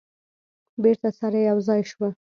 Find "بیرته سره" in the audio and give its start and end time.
0.81-1.37